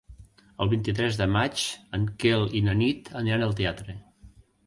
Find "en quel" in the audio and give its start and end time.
1.99-2.47